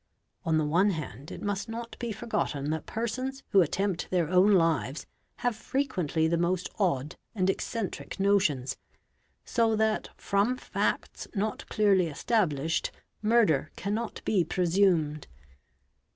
On 0.45 0.57
the 0.57 0.65
one 0.65 0.89
hand 0.89 1.29
it 1.29 1.43
must 1.43 1.69
not 1.69 1.95
be 1.99 2.11
forgotten 2.11 2.71
that 2.71 2.87
persons 2.87 3.43
who 3.49 3.61
attempt 3.61 4.09
their 4.09 4.29
own 4.29 4.53
lives 4.53 5.05
have 5.45 5.55
frequently 5.55 6.27
the 6.27 6.39
most 6.39 6.71
odd 6.79 7.15
and 7.35 7.51
eccentric 7.51 8.19
notions, 8.19 8.77
so 9.45 9.75
that 9.75 10.09
from 10.17 10.57
facts 10.57 11.27
not 11.35 11.69
clearly 11.69 12.07
established 12.07 12.89
murder 13.21 13.69
cannot 13.75 14.23
be 14.25 14.43
presumed. 14.43 15.27